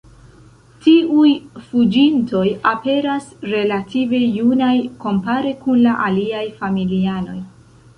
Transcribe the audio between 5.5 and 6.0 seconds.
kun la